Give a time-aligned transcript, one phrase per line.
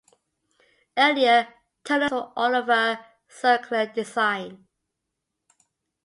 [0.97, 1.47] Earlier
[1.83, 4.65] tunnels were all of a circular design.